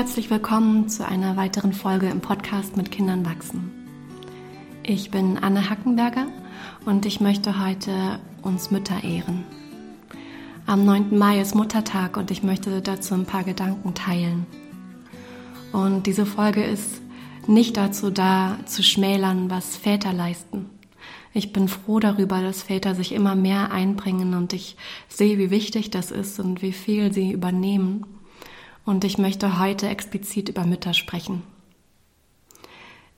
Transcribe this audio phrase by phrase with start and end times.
[0.00, 3.70] herzlich willkommen zu einer weiteren Folge im Podcast mit Kindern wachsen.
[4.82, 6.26] Ich bin Anne Hackenberger
[6.86, 9.44] und ich möchte heute uns Mütter ehren.
[10.64, 11.18] Am 9.
[11.18, 14.46] Mai ist Muttertag und ich möchte dazu ein paar Gedanken teilen.
[15.70, 17.02] Und diese Folge ist
[17.46, 20.70] nicht dazu da, zu schmälern, was Väter leisten.
[21.34, 25.90] Ich bin froh darüber, dass Väter sich immer mehr einbringen und ich sehe, wie wichtig
[25.90, 28.06] das ist und wie viel sie übernehmen.
[28.90, 31.44] Und ich möchte heute explizit über Mütter sprechen.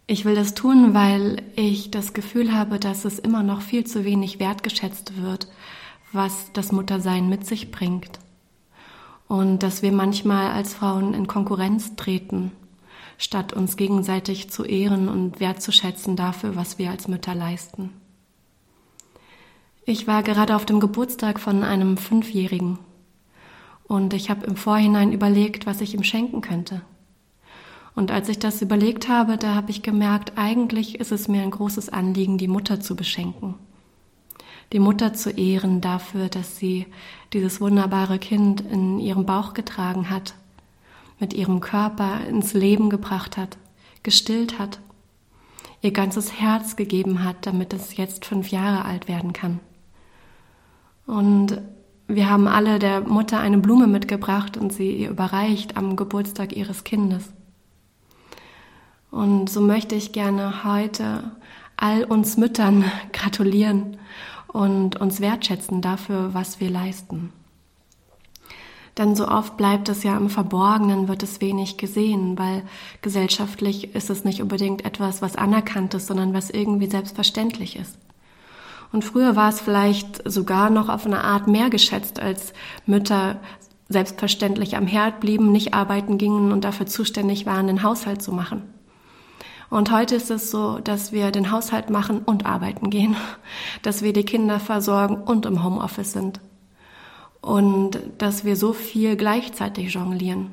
[0.07, 4.05] Ich will das tun, weil ich das Gefühl habe, dass es immer noch viel zu
[4.05, 5.49] wenig wertgeschätzt wird,
[6.13, 8.19] was das Muttersein mit sich bringt.
[9.29, 12.53] Und dass wir manchmal als Frauen in Konkurrenz treten
[13.17, 17.95] statt uns gegenseitig zu ehren und wertzuschätzen dafür, was wir als Mütter leisten.
[19.87, 22.79] Ich war gerade auf dem Geburtstag von einem Fünfjährigen
[23.85, 26.83] und ich habe im Vorhinein überlegt, was ich ihm schenken könnte.
[27.95, 31.51] Und als ich das überlegt habe, da habe ich gemerkt, eigentlich ist es mir ein
[31.51, 33.55] großes Anliegen, die Mutter zu beschenken.
[34.73, 36.87] Die Mutter zu ehren dafür, dass sie
[37.35, 40.35] dieses wunderbare Kind in ihrem Bauch getragen hat
[41.23, 43.57] mit ihrem Körper ins Leben gebracht hat,
[44.03, 44.81] gestillt hat,
[45.81, 49.61] ihr ganzes Herz gegeben hat, damit es jetzt fünf Jahre alt werden kann.
[51.07, 51.63] Und
[52.15, 56.85] wir haben alle der Mutter eine Blume mitgebracht und sie ihr überreicht am Geburtstag ihres
[56.85, 57.33] Kindes.
[59.11, 61.33] Und so möchte ich gerne heute
[61.77, 63.97] all uns Müttern gratulieren
[64.49, 67.33] und uns wertschätzen dafür, was wir leisten.
[68.99, 72.63] Denn so oft bleibt es ja im Verborgenen, wird es wenig gesehen, weil
[73.01, 77.97] gesellschaftlich ist es nicht unbedingt etwas, was anerkannt ist, sondern was irgendwie selbstverständlich ist.
[78.93, 82.53] Und früher war es vielleicht sogar noch auf eine Art mehr geschätzt, als
[82.87, 83.41] Mütter
[83.89, 88.63] selbstverständlich am Herd blieben, nicht arbeiten gingen und dafür zuständig waren, den Haushalt zu machen.
[89.71, 93.17] Und heute ist es so, dass wir den Haushalt machen und arbeiten gehen,
[93.83, 96.41] dass wir die Kinder versorgen und im Homeoffice sind
[97.41, 100.51] und dass wir so viel gleichzeitig jonglieren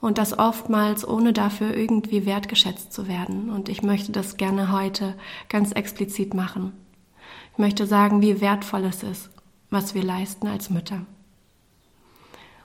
[0.00, 3.50] und das oftmals ohne dafür irgendwie wertgeschätzt zu werden.
[3.50, 5.14] Und ich möchte das gerne heute
[5.48, 6.72] ganz explizit machen.
[7.52, 9.30] Ich möchte sagen, wie wertvoll es ist,
[9.70, 11.04] was wir leisten als Mütter.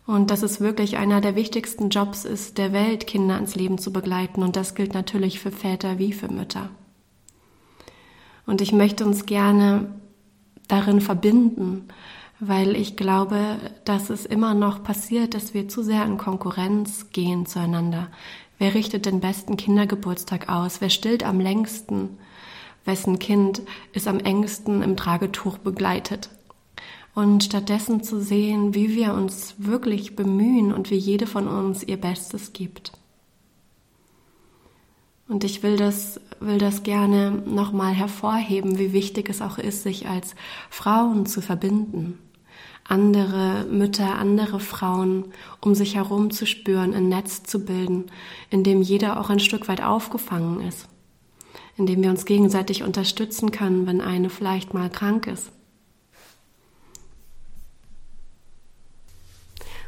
[0.05, 3.91] Und dass es wirklich einer der wichtigsten Jobs ist, der Welt Kinder ans Leben zu
[3.91, 4.41] begleiten.
[4.41, 6.69] Und das gilt natürlich für Väter wie für Mütter.
[8.45, 9.93] Und ich möchte uns gerne
[10.69, 11.89] darin verbinden,
[12.39, 17.45] weil ich glaube, dass es immer noch passiert, dass wir zu sehr in Konkurrenz gehen
[17.45, 18.07] zueinander.
[18.57, 20.79] Wer richtet den besten Kindergeburtstag aus?
[20.79, 22.17] Wer stillt am längsten?
[22.87, 23.61] Wessen Kind
[23.93, 26.29] ist am engsten im Tragetuch begleitet?
[27.13, 31.97] Und stattdessen zu sehen, wie wir uns wirklich bemühen und wie jede von uns ihr
[31.97, 32.91] Bestes gibt.
[35.27, 40.07] Und ich will das, will das gerne nochmal hervorheben, wie wichtig es auch ist, sich
[40.07, 40.35] als
[40.69, 42.19] Frauen zu verbinden
[42.87, 45.25] andere Mütter, andere Frauen
[45.61, 48.05] um sich herum zu spüren, ein Netz zu bilden,
[48.49, 50.87] in dem jeder auch ein Stück weit aufgefangen ist,
[51.77, 55.51] in dem wir uns gegenseitig unterstützen können, wenn eine vielleicht mal krank ist.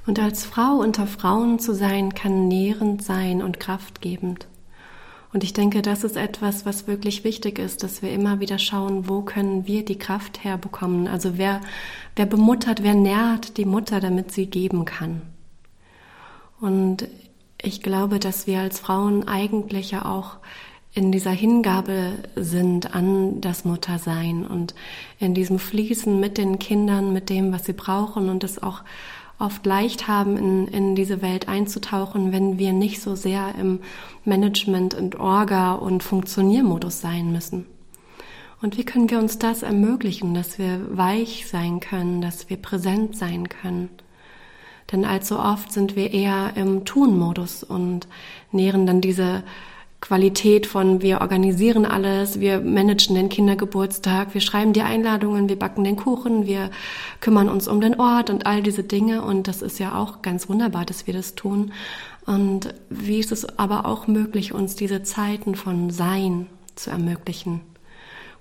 [0.05, 4.47] Und als Frau unter Frauen zu sein, kann nährend sein und kraftgebend.
[5.31, 9.07] Und ich denke, das ist etwas, was wirklich wichtig ist, dass wir immer wieder schauen,
[9.07, 11.07] wo können wir die Kraft herbekommen.
[11.07, 11.61] Also wer,
[12.15, 15.21] wer bemuttert, wer nährt die Mutter, damit sie geben kann.
[16.59, 17.07] Und
[17.61, 20.37] ich glaube, dass wir als Frauen eigentlich ja auch
[20.93, 24.73] in dieser Hingabe sind an das Muttersein und
[25.19, 28.81] in diesem Fließen mit den Kindern, mit dem, was sie brauchen und es auch
[29.37, 33.79] oft leicht haben, in, in diese Welt einzutauchen, wenn wir nicht so sehr im
[34.25, 37.65] Management und Orga und Funktioniermodus sein müssen.
[38.61, 43.15] Und wie können wir uns das ermöglichen, dass wir weich sein können, dass wir präsent
[43.15, 43.89] sein können?
[44.91, 48.07] Denn allzu oft sind wir eher im Tun-Modus und
[48.51, 49.43] nähren dann diese
[50.01, 55.83] Qualität von wir organisieren alles, wir managen den Kindergeburtstag, wir schreiben die Einladungen, wir backen
[55.83, 56.71] den Kuchen, wir
[57.19, 60.47] kümmern uns um den Ort und all diese Dinge und das ist ja auch ganz
[60.47, 61.73] wunderbar, dass wir das tun.
[62.25, 67.61] Und wie ist es aber auch möglich, uns diese Zeiten von Sein zu ermöglichen,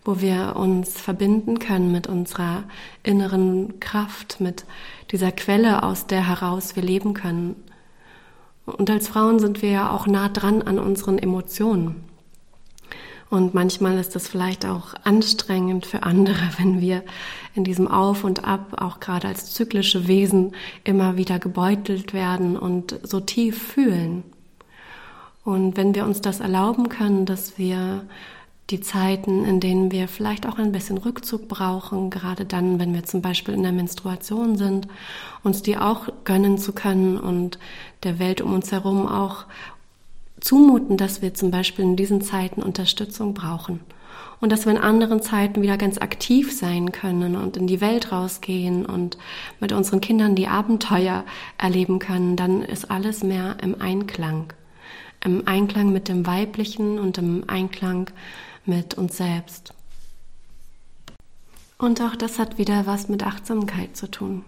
[0.05, 2.65] wo wir uns verbinden können mit unserer
[3.03, 4.65] inneren Kraft, mit
[5.11, 7.57] dieser Quelle, aus der heraus wir leben können
[8.77, 12.09] und als Frauen sind wir ja auch nah dran an unseren Emotionen.
[13.31, 17.03] Und manchmal ist es vielleicht auch anstrengend für andere, wenn wir
[17.55, 20.53] in diesem Auf und Ab, auch gerade als zyklische Wesen,
[20.85, 24.23] immer wieder gebeutelt werden und so tief fühlen.
[25.45, 28.05] Und wenn wir uns das erlauben können, dass wir
[28.71, 33.05] die Zeiten, in denen wir vielleicht auch ein bisschen Rückzug brauchen, gerade dann, wenn wir
[33.05, 34.89] zum Beispiel in der Menstruation sind,
[35.43, 37.59] uns die auch gönnen zu können und
[38.03, 39.47] der Welt um uns herum auch
[40.41, 43.81] zumuten, dass wir zum Beispiel in diesen Zeiten Unterstützung brauchen
[44.41, 48.13] und dass wir in anderen Zeiten wieder ganz aktiv sein können und in die Welt
[48.13, 49.19] rausgehen und
[49.61, 51.25] mit unseren Kindern die Abenteuer
[51.57, 54.53] erleben können, dann ist alles mehr im Einklang.
[55.25, 58.11] Im Einklang mit dem Weiblichen und im Einklang
[58.69, 59.75] mit uns selbst.
[61.79, 64.45] Und auch das hat wieder was mit Achtsamkeit zu tun.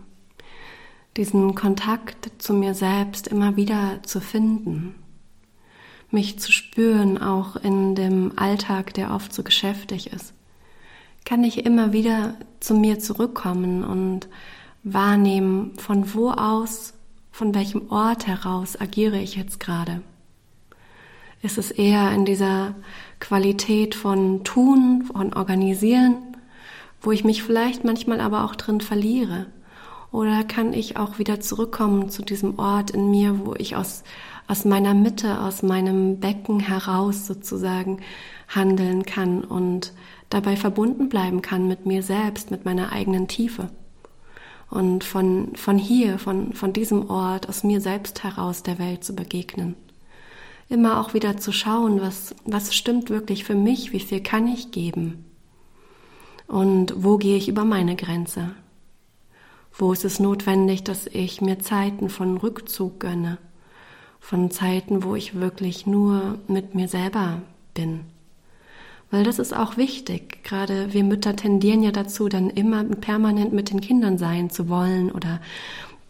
[1.16, 4.94] Diesen Kontakt zu mir selbst immer wieder zu finden.
[6.10, 10.32] Mich zu spüren, auch in dem Alltag, der oft so geschäftig ist.
[11.24, 14.28] Kann ich immer wieder zu mir zurückkommen und
[14.82, 16.94] wahrnehmen, von wo aus,
[17.30, 20.02] von welchem Ort heraus agiere ich jetzt gerade.
[21.42, 22.74] Ist es eher in dieser
[23.18, 26.16] Qualität von Tun, von Organisieren,
[27.00, 29.46] wo ich mich vielleicht manchmal aber auch drin verliere?
[30.12, 34.02] Oder kann ich auch wieder zurückkommen zu diesem Ort in mir, wo ich aus,
[34.48, 38.00] aus meiner Mitte, aus meinem Becken heraus sozusagen
[38.48, 39.94] handeln kann und
[40.28, 43.70] dabei verbunden bleiben kann mit mir selbst, mit meiner eigenen Tiefe?
[44.68, 49.14] Und von, von hier, von, von diesem Ort, aus mir selbst heraus der Welt zu
[49.14, 49.74] begegnen
[50.70, 54.70] immer auch wieder zu schauen, was, was stimmt wirklich für mich, wie viel kann ich
[54.70, 55.24] geben
[56.46, 58.52] und wo gehe ich über meine Grenze.
[59.72, 63.38] Wo ist es notwendig, dass ich mir Zeiten von Rückzug gönne,
[64.18, 67.42] von Zeiten, wo ich wirklich nur mit mir selber
[67.74, 68.00] bin.
[69.10, 70.44] Weil das ist auch wichtig.
[70.44, 75.10] Gerade wir Mütter tendieren ja dazu, dann immer permanent mit den Kindern sein zu wollen
[75.10, 75.40] oder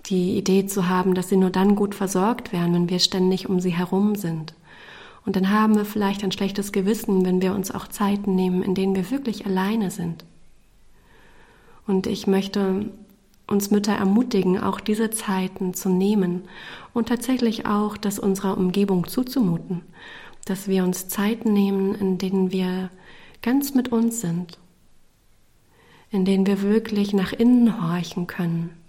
[0.07, 3.61] die Idee zu haben, dass sie nur dann gut versorgt werden, wenn wir ständig um
[3.61, 4.55] sie herum sind.
[5.27, 8.75] Und dann haben wir vielleicht ein schlechtes Gewissen, wenn wir uns auch Zeiten nehmen, in
[8.75, 10.25] denen wir wirklich alleine sind.
[11.87, 12.87] Und ich möchte
[13.47, 16.43] uns Mütter ermutigen, auch diese Zeiten zu nehmen
[16.95, 19.83] und tatsächlich auch das unserer Umgebung zuzumuten,
[20.45, 22.91] dass wir uns Zeiten nehmen, in denen wir
[23.43, 24.59] ganz mit uns sind,
[26.11, 28.80] in denen wir wirklich nach innen horchen können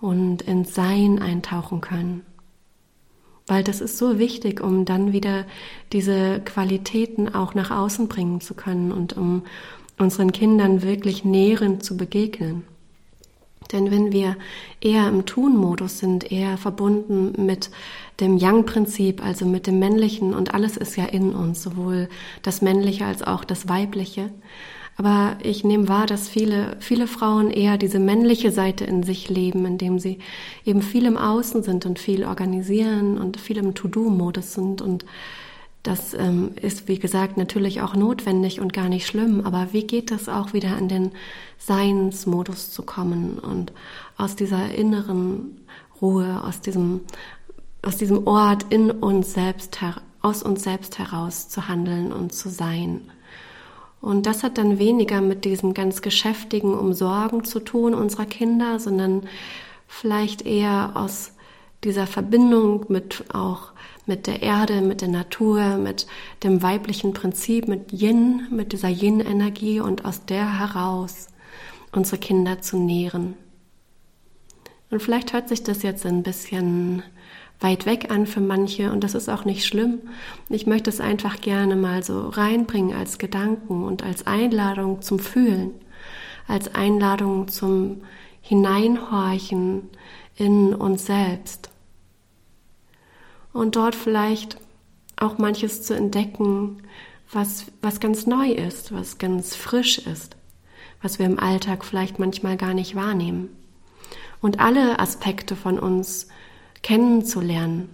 [0.00, 2.22] und ins Sein eintauchen können.
[3.46, 5.44] Weil das ist so wichtig, um dann wieder
[5.92, 9.42] diese Qualitäten auch nach außen bringen zu können und um
[9.98, 12.64] unseren Kindern wirklich nährend zu begegnen.
[13.72, 14.36] Denn wenn wir
[14.80, 17.70] eher im Tun-Modus sind, eher verbunden mit
[18.20, 22.08] dem Yang-Prinzip, also mit dem Männlichen, und alles ist ja in uns, sowohl
[22.42, 24.30] das Männliche als auch das Weibliche,
[24.96, 29.66] aber ich nehme wahr, dass viele, viele Frauen eher diese männliche Seite in sich leben,
[29.66, 30.20] indem sie
[30.64, 34.80] eben viel im Außen sind und viel organisieren und viel im To-Do-Modus sind.
[34.80, 35.04] Und
[35.82, 39.42] das ähm, ist, wie gesagt, natürlich auch notwendig und gar nicht schlimm.
[39.44, 41.12] Aber wie geht es auch wieder in den
[41.58, 43.72] Seinsmodus zu kommen und
[44.16, 45.60] aus dieser inneren
[46.00, 47.02] Ruhe, aus diesem,
[47.82, 49.78] aus diesem Ort in uns selbst,
[50.22, 53.02] aus uns selbst heraus zu handeln und zu sein?
[54.06, 59.26] Und das hat dann weniger mit diesem ganz geschäftigen Umsorgen zu tun unserer Kinder, sondern
[59.88, 61.32] vielleicht eher aus
[61.82, 63.72] dieser Verbindung mit auch
[64.06, 66.06] mit der Erde, mit der Natur, mit
[66.44, 71.26] dem weiblichen Prinzip, mit Yin, mit dieser Yin-Energie und aus der heraus
[71.90, 73.34] unsere Kinder zu nähren.
[74.88, 77.02] Und vielleicht hört sich das jetzt ein bisschen
[77.60, 80.00] weit weg an für manche und das ist auch nicht schlimm.
[80.48, 85.70] Ich möchte es einfach gerne mal so reinbringen als Gedanken und als Einladung zum Fühlen,
[86.46, 88.02] als Einladung zum
[88.42, 89.88] Hineinhorchen
[90.36, 91.70] in uns selbst.
[93.52, 94.58] Und dort vielleicht
[95.16, 96.82] auch manches zu entdecken,
[97.32, 100.36] was, was ganz neu ist, was ganz frisch ist,
[101.02, 103.48] was wir im Alltag vielleicht manchmal gar nicht wahrnehmen.
[104.40, 106.28] Und alle Aspekte von uns
[106.86, 107.88] kennenzulernen,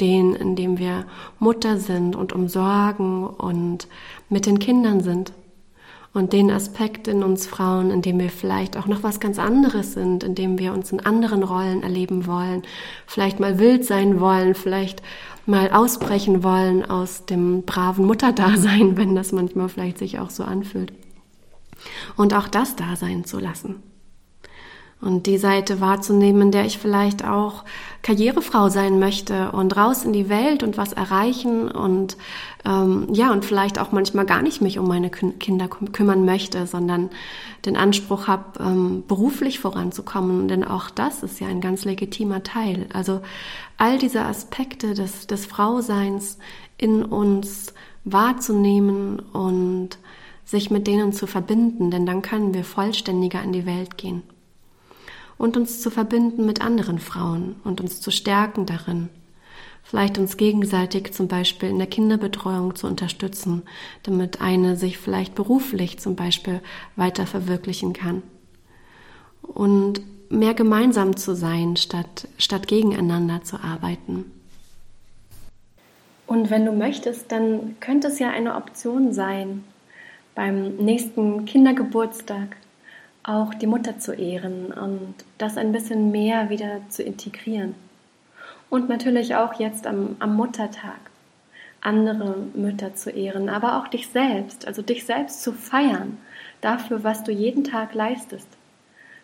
[0.00, 1.06] den, in dem wir
[1.38, 3.88] Mutter sind und umsorgen und
[4.28, 5.32] mit den Kindern sind.
[6.12, 9.94] Und den Aspekt in uns Frauen, in dem wir vielleicht auch noch was ganz anderes
[9.94, 12.64] sind, in dem wir uns in anderen Rollen erleben wollen,
[13.06, 15.02] vielleicht mal wild sein wollen, vielleicht
[15.46, 20.92] mal ausbrechen wollen aus dem braven Mutterdasein, wenn das manchmal vielleicht sich auch so anfühlt.
[22.16, 23.76] Und auch das da sein zu lassen
[25.00, 27.64] und die Seite wahrzunehmen, in der ich vielleicht auch
[28.02, 32.16] Karrierefrau sein möchte und raus in die Welt und was erreichen und
[32.64, 37.10] ähm, ja und vielleicht auch manchmal gar nicht mich um meine Kinder kümmern möchte, sondern
[37.64, 40.48] den Anspruch habe, ähm, beruflich voranzukommen.
[40.48, 42.86] Denn auch das ist ja ein ganz legitimer Teil.
[42.92, 43.20] Also
[43.76, 46.38] all diese Aspekte des, des Frauseins
[46.76, 47.72] in uns
[48.04, 49.90] wahrzunehmen und
[50.44, 54.22] sich mit denen zu verbinden, denn dann können wir vollständiger in die Welt gehen
[55.38, 59.08] und uns zu verbinden mit anderen Frauen und uns zu stärken darin.
[59.82, 63.62] Vielleicht uns gegenseitig zum Beispiel in der Kinderbetreuung zu unterstützen,
[64.02, 66.60] damit eine sich vielleicht beruflich zum Beispiel
[66.96, 68.22] weiter verwirklichen kann.
[69.40, 74.26] Und mehr gemeinsam zu sein, statt, statt gegeneinander zu arbeiten.
[76.26, 79.64] Und wenn du möchtest, dann könnte es ja eine Option sein,
[80.34, 82.56] beim nächsten Kindergeburtstag
[83.22, 87.74] auch die Mutter zu ehren und das ein bisschen mehr wieder zu integrieren.
[88.70, 90.98] Und natürlich auch jetzt am, am Muttertag
[91.80, 96.18] andere Mütter zu ehren, aber auch dich selbst, also dich selbst zu feiern
[96.60, 98.48] dafür, was du jeden Tag leistest.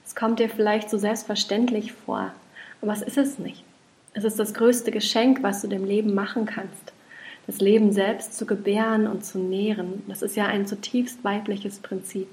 [0.06, 2.32] Es kommt dir vielleicht so selbstverständlich vor,
[2.80, 3.64] aber es ist es nicht.
[4.12, 6.92] Es ist das größte Geschenk, was du dem Leben machen kannst.
[7.46, 12.28] Das Leben selbst zu gebären und zu nähren, das ist ja ein zutiefst weibliches Prinzip.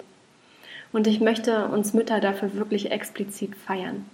[0.94, 4.06] Und ich möchte uns Mütter dafür wirklich explizit feiern.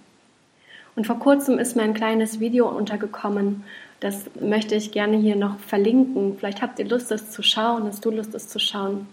[0.94, 3.64] Und vor kurzem ist mir ein kleines Video untergekommen,
[4.00, 6.36] das möchte ich gerne hier noch verlinken.
[6.38, 9.06] Vielleicht habt ihr Lust, das zu schauen, hast du Lust, das zu schauen.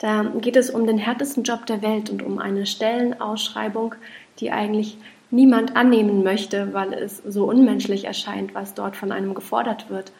[0.00, 3.94] Da geht es um den härtesten Job der Welt und um eine Stellenausschreibung,
[4.38, 4.96] die eigentlich
[5.30, 10.12] niemand annehmen möchte, weil es so unmenschlich erscheint, was dort von einem gefordert wird.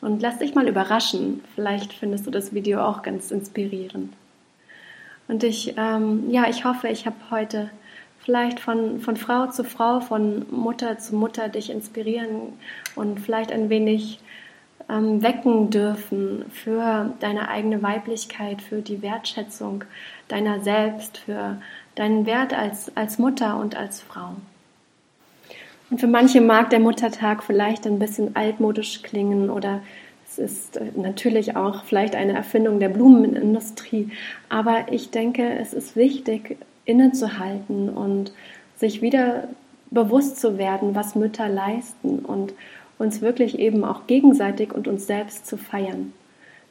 [0.00, 1.42] Und lass dich mal überraschen.
[1.54, 4.12] Vielleicht findest du das Video auch ganz inspirierend.
[5.28, 7.70] Und ich, ähm, ja, ich hoffe, ich habe heute
[8.18, 12.54] vielleicht von, von Frau zu Frau, von Mutter zu Mutter dich inspirieren
[12.94, 14.18] und vielleicht ein wenig
[14.88, 19.84] ähm, wecken dürfen für deine eigene Weiblichkeit, für die Wertschätzung
[20.28, 21.58] deiner selbst, für
[21.94, 24.36] deinen Wert als, als Mutter und als Frau.
[25.90, 29.80] Und für manche mag der Muttertag vielleicht ein bisschen altmodisch klingen oder
[30.38, 34.10] es ist äh, natürlich auch vielleicht eine Erfindung der Blumenindustrie,
[34.48, 38.32] aber ich denke, es ist wichtig, innezuhalten und
[38.76, 39.48] sich wieder
[39.90, 42.52] bewusst zu werden, was Mütter leisten und
[42.98, 46.12] uns wirklich eben auch gegenseitig und uns selbst zu feiern.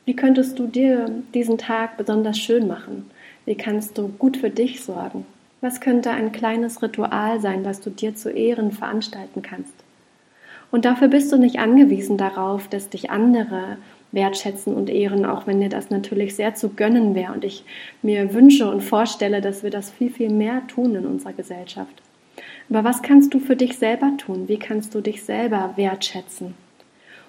[0.05, 3.10] Wie könntest du dir diesen Tag besonders schön machen?
[3.46, 5.25] Wie kannst du gut für dich sorgen?
[5.62, 9.74] Was könnte ein kleines Ritual sein, was du dir zu Ehren veranstalten kannst?
[10.74, 13.77] Und dafür bist du nicht angewiesen darauf, dass dich andere
[14.12, 17.32] wertschätzen und ehren, auch wenn dir das natürlich sehr zu gönnen wäre.
[17.32, 17.63] Und ich
[18.01, 22.01] mir wünsche und vorstelle, dass wir das viel, viel mehr tun in unserer Gesellschaft.
[22.72, 24.48] Aber was kannst du für dich selber tun?
[24.48, 26.56] Wie kannst du dich selber wertschätzen?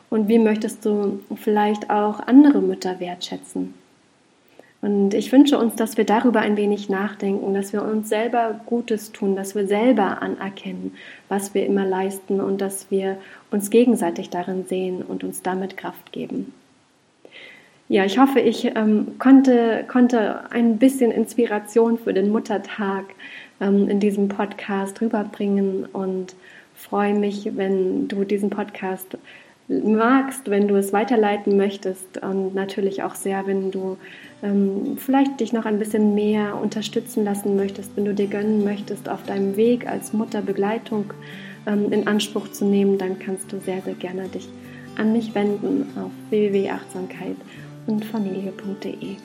[0.08, 3.74] Und wie möchtest du vielleicht auch andere Mütter wertschätzen?
[4.84, 9.12] Und ich wünsche uns, dass wir darüber ein wenig nachdenken, dass wir uns selber Gutes
[9.12, 10.94] tun, dass wir selber anerkennen,
[11.30, 13.16] was wir immer leisten und dass wir
[13.50, 16.52] uns gegenseitig darin sehen und uns damit Kraft geben.
[17.88, 23.06] Ja, ich hoffe, ich ähm, konnte, konnte ein bisschen Inspiration für den Muttertag
[23.62, 26.34] ähm, in diesem Podcast rüberbringen und
[26.74, 29.16] freue mich, wenn du diesen Podcast
[29.68, 33.96] magst, wenn du es weiterleiten möchtest und natürlich auch sehr, wenn du
[34.42, 39.08] ähm, vielleicht dich noch ein bisschen mehr unterstützen lassen möchtest, wenn du dir gönnen möchtest,
[39.08, 41.12] auf deinem Weg als Mutter Begleitung
[41.66, 44.48] ähm, in Anspruch zu nehmen, dann kannst du sehr, sehr gerne dich
[44.96, 47.36] an mich wenden auf www.achtsamkeit
[47.86, 49.16] und familie.de.